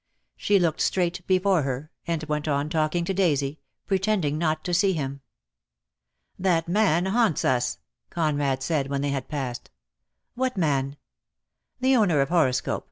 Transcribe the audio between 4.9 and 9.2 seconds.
him..' "That man haunts us," Conrad said, when they